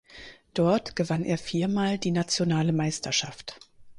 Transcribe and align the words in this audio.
Dort 0.55 0.95
gewann 0.95 1.23
er 1.23 1.37
viermal 1.37 1.99
die 1.99 2.09
nationale 2.09 2.73
Meisterschaft. 2.73 3.59